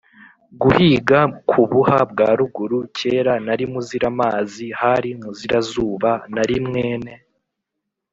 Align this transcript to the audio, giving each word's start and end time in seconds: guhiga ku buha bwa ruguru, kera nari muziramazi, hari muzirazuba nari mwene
guhiga 0.61 1.19
ku 1.49 1.61
buha 1.69 1.99
bwa 2.11 2.29
ruguru, 2.39 2.79
kera 2.97 3.33
nari 3.45 3.65
muziramazi, 3.73 4.65
hari 4.81 5.09
muzirazuba 5.21 6.11
nari 6.33 6.57
mwene 6.67 7.13